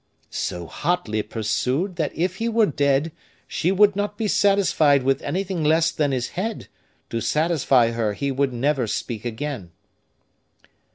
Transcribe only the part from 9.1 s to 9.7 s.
again."